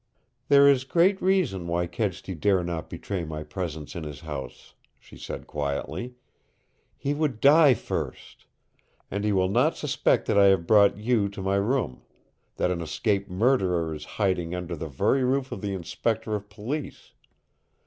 [0.47, 5.15] "There is great reason why Kedsty dare not betray my presence in his house," she
[5.15, 6.15] said quietly.
[6.97, 8.47] "He would die first!
[9.11, 12.01] And he will not suspect that I have brought you to my room,
[12.55, 17.11] that an escaped murderer is hiding under the very roof of the Inspector of Police!